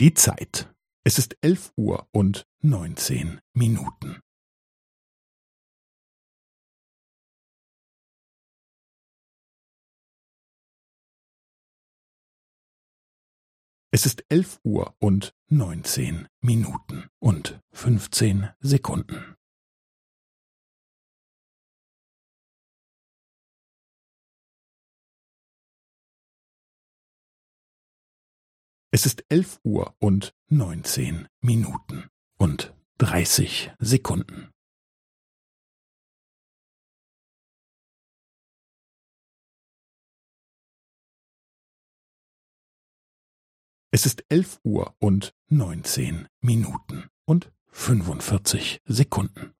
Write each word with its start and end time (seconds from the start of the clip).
Die 0.00 0.14
Zeit. 0.14 0.72
Es 1.02 1.18
ist 1.18 1.36
elf 1.40 1.72
Uhr 1.74 2.08
und 2.12 2.46
neunzehn 2.60 3.40
Minuten. 3.52 4.20
Es 13.90 14.06
ist 14.06 14.24
elf 14.28 14.60
Uhr 14.62 14.94
und 15.00 15.34
neunzehn 15.48 16.28
Minuten 16.40 17.08
und 17.18 17.60
fünfzehn 17.72 18.50
Sekunden. 18.60 19.34
Es 28.98 29.06
ist 29.06 29.24
elf 29.28 29.60
Uhr 29.62 29.94
und 30.00 30.34
neunzehn 30.48 31.28
Minuten 31.40 32.10
und 32.36 32.74
dreißig 32.96 33.70
Sekunden. 33.78 34.50
Es 43.92 44.04
ist 44.04 44.24
elf 44.28 44.58
Uhr 44.64 44.96
und 44.98 45.32
neunzehn 45.46 46.26
Minuten 46.40 47.08
und 47.24 47.52
fünfundvierzig 47.68 48.82
Sekunden. 48.84 49.54